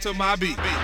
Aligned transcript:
to 0.00 0.14
my 0.14 0.36
beat? 0.36 0.75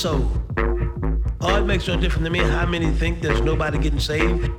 Souls. 0.00 0.34
Oh, 1.42 1.56
it 1.56 1.66
makes 1.66 1.86
no 1.86 1.94
difference 2.00 2.24
to 2.24 2.30
me 2.30 2.38
how 2.38 2.64
many 2.64 2.90
think 2.90 3.20
there's 3.20 3.42
nobody 3.42 3.76
getting 3.78 4.00
saved. 4.00 4.50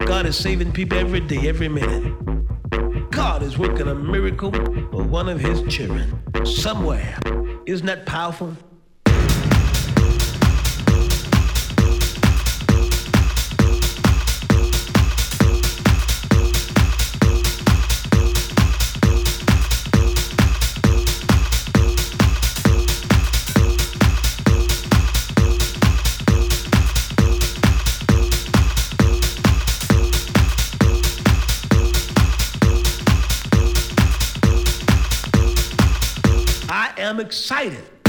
God 0.00 0.26
is 0.26 0.36
saving 0.36 0.72
people 0.72 0.98
every 0.98 1.20
day, 1.20 1.48
every 1.48 1.68
minute. 1.68 2.12
God 3.12 3.44
is 3.44 3.56
working 3.56 3.86
a 3.86 3.94
miracle 3.94 4.50
for 4.90 5.04
one 5.04 5.28
of 5.28 5.38
his 5.38 5.62
children 5.72 6.20
somewhere. 6.44 7.16
Isn't 7.66 7.86
that 7.86 8.04
powerful? 8.04 8.56
Excited. 37.30 37.99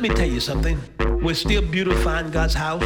Let 0.00 0.08
me 0.08 0.16
tell 0.16 0.30
you 0.30 0.40
something. 0.40 0.80
We're 1.22 1.34
still 1.34 1.60
beautifying 1.60 2.30
God's 2.30 2.54
house. 2.54 2.82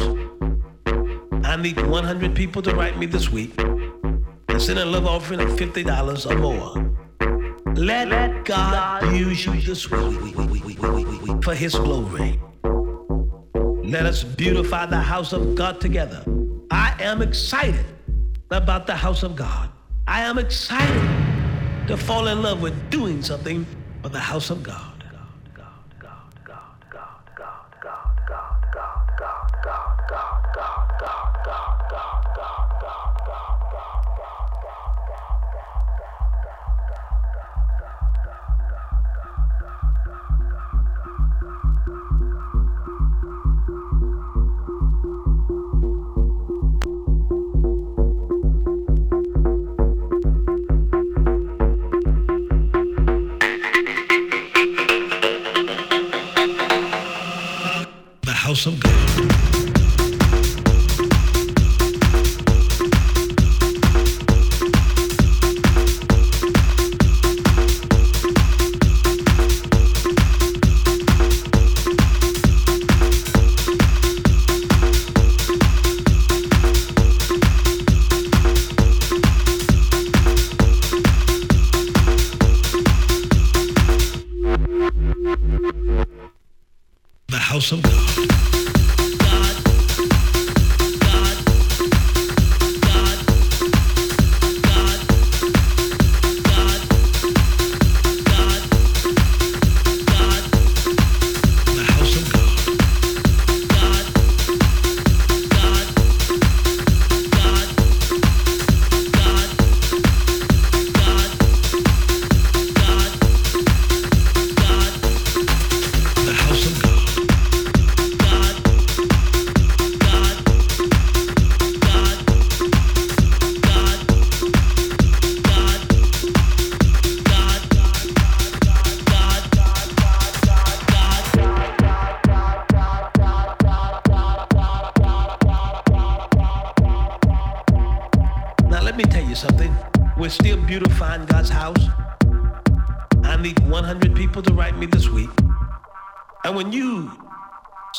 I 1.45 1.55
need 1.55 1.79
100 1.79 2.35
people 2.35 2.61
to 2.61 2.75
write 2.75 2.97
me 2.97 3.05
this 3.05 3.29
week 3.29 3.57
and 3.57 4.61
send 4.61 4.79
a 4.79 4.85
love 4.85 5.07
offering 5.07 5.39
of 5.39 5.47
$50 5.51 6.29
or 6.29 6.37
more. 6.37 7.73
Let, 7.73 8.09
Let 8.09 8.43
God, 8.43 9.01
God 9.03 9.15
use 9.15 9.45
you 9.45 9.61
this 9.61 9.89
week 9.89 11.41
for 11.41 11.55
His 11.55 11.75
glory. 11.75 12.37
Let 13.85 14.05
us 14.05 14.25
beautify 14.25 14.87
the 14.87 14.99
house 14.99 15.31
of 15.31 15.55
God 15.55 15.79
together. 15.79 16.21
I 16.69 16.97
am 16.99 17.21
excited 17.21 17.85
about 18.51 18.87
the 18.87 18.95
house 18.95 19.23
of 19.23 19.37
God. 19.37 19.69
I 20.05 20.23
am 20.23 20.37
excited 20.37 21.87
to 21.87 21.95
fall 21.95 22.27
in 22.27 22.41
love 22.41 22.61
with 22.61 22.89
doing 22.89 23.21
something 23.21 23.65
for 24.01 24.09
the 24.09 24.19
house 24.19 24.49
of 24.49 24.63
God. 24.63 24.94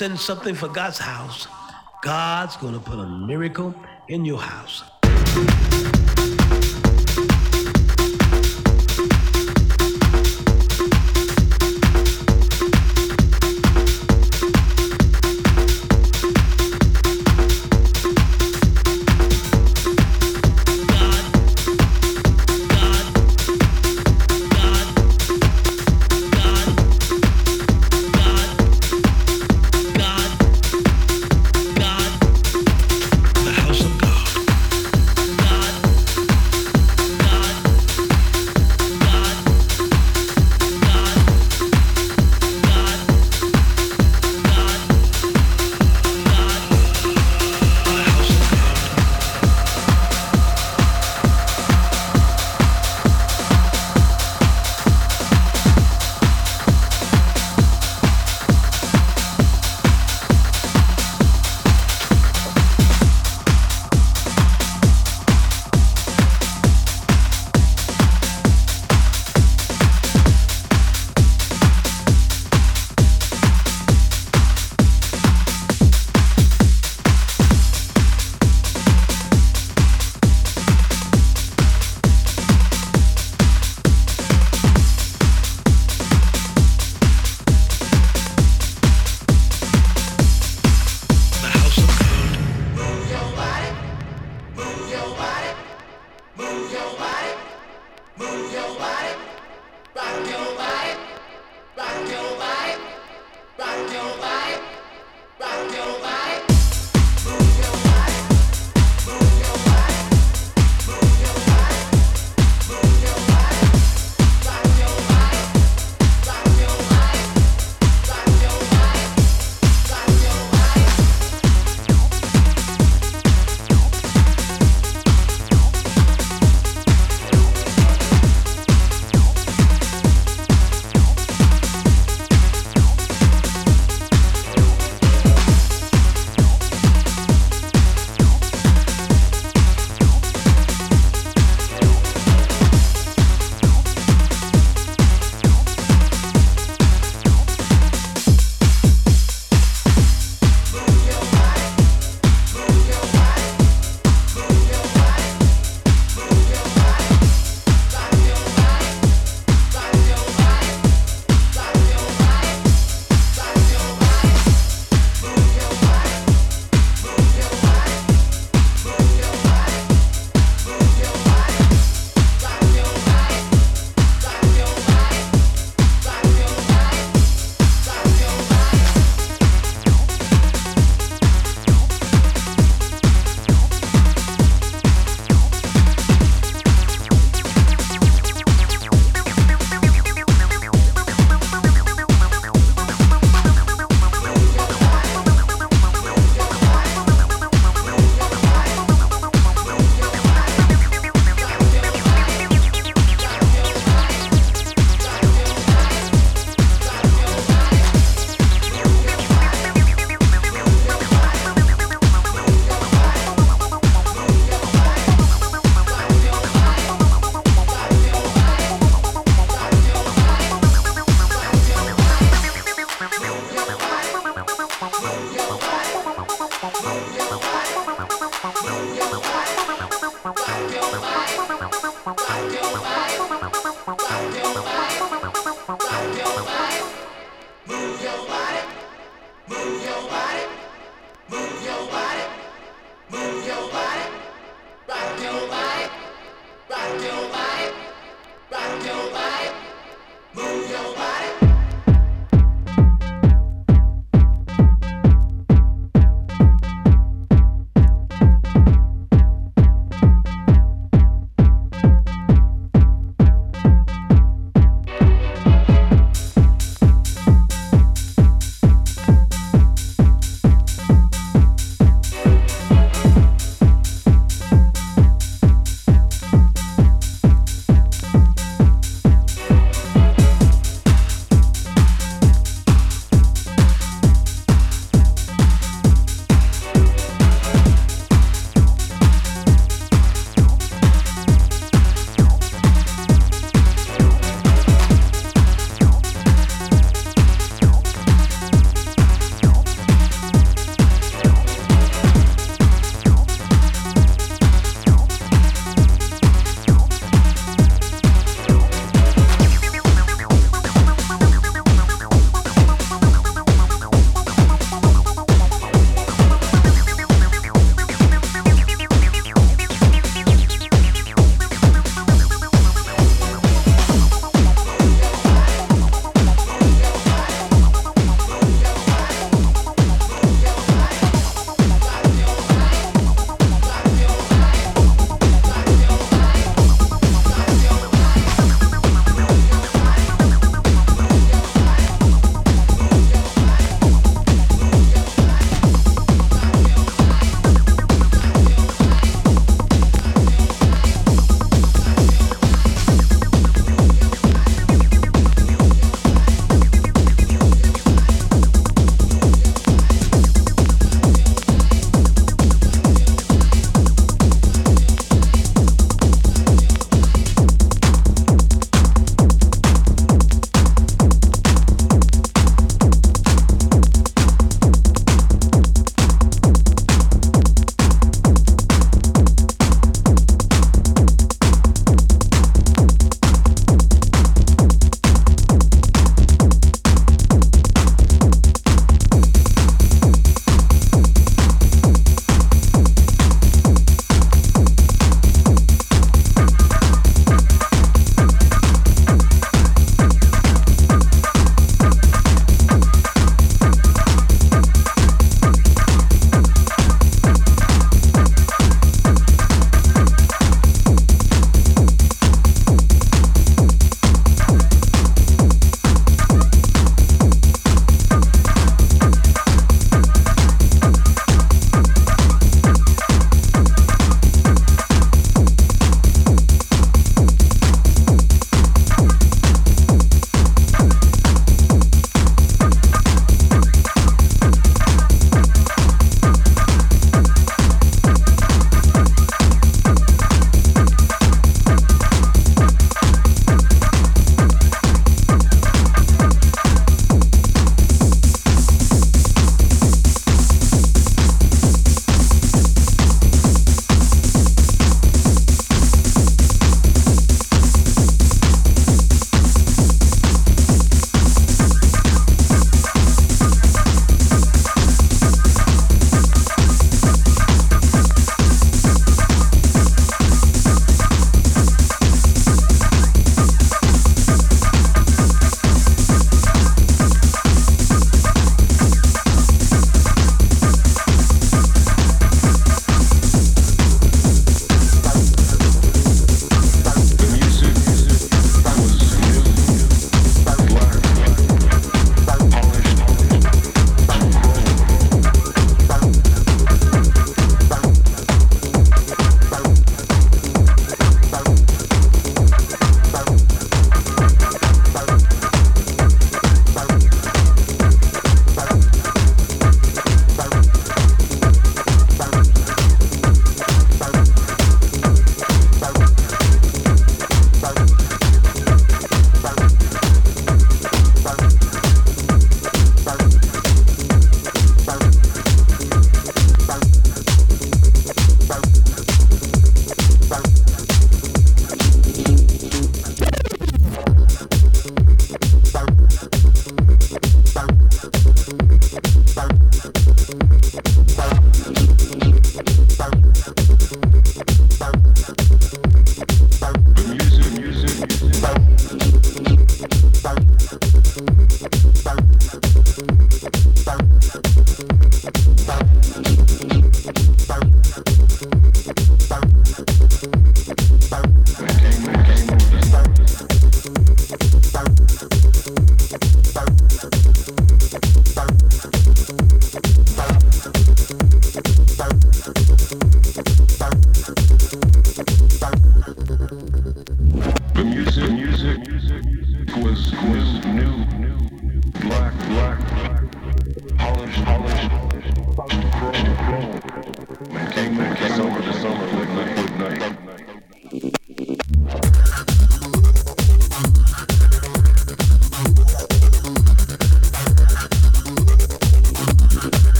Send 0.00 0.18
something 0.18 0.54
for 0.54 0.66
God's 0.66 0.96
house, 0.96 1.46
God's 2.00 2.56
going 2.56 2.72
to 2.72 2.80
put 2.80 2.98
a 2.98 3.06
miracle 3.06 3.74
in 4.08 4.24
your 4.24 4.40
house. 4.40 4.82